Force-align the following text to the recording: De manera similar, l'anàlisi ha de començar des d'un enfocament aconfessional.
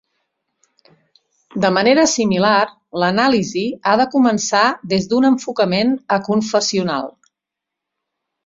De 1.65 1.69
manera 1.75 2.05
similar, 2.13 2.63
l'anàlisi 3.03 3.65
ha 3.91 3.95
de 4.03 4.09
començar 4.15 4.65
des 4.95 5.09
d'un 5.13 5.29
enfocament 5.33 5.95
aconfessional. 6.21 7.11